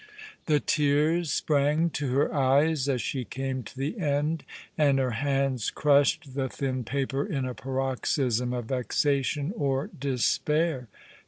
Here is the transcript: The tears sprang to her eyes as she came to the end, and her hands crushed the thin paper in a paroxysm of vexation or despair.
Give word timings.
The 0.47 0.59
tears 0.59 1.31
sprang 1.31 1.91
to 1.91 2.09
her 2.13 2.33
eyes 2.33 2.89
as 2.89 3.03
she 3.03 3.23
came 3.23 3.61
to 3.61 3.77
the 3.77 3.99
end, 3.99 4.43
and 4.75 4.97
her 4.97 5.11
hands 5.11 5.69
crushed 5.69 6.33
the 6.33 6.49
thin 6.49 6.83
paper 6.83 7.23
in 7.23 7.45
a 7.45 7.53
paroxysm 7.53 8.51
of 8.51 8.65
vexation 8.65 9.53
or 9.55 9.91
despair. 9.99 10.87